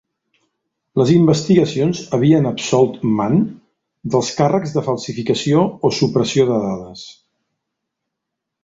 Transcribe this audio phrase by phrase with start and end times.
[1.01, 3.37] Les investigacions havien absolt Mann
[4.15, 7.07] dels càrrecs de falsificació o supressió de dades.